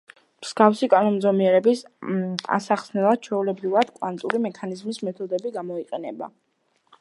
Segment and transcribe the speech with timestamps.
[0.43, 1.83] მსგავსი კანონზომიერების
[2.57, 6.33] ასახსნელად ჩვეულებრივად კვანტური მექანიზმის მეთოდები გამოიყენება.